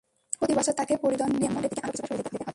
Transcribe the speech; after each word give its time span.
প্রতিবছর 0.39 0.73
তাঁকে 0.79 0.93
পরিবার-পরিজন 1.03 1.37
নিয়ে 1.39 1.49
মূল 1.53 1.53
ভূখণ্ডের 1.53 1.71
দিকে 1.73 1.83
আরও 1.85 1.91
কিছুটা 1.93 2.07
সরে 2.07 2.17
যেতে 2.19 2.29
হচ্ছে। 2.31 2.49